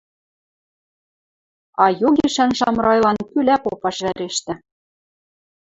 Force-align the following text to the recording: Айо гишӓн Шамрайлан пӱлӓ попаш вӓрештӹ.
Айо 1.85 2.07
гишӓн 2.17 2.51
Шамрайлан 2.59 3.17
пӱлӓ 3.29 3.55
попаш 3.63 3.97
вӓрештӹ. 4.05 4.53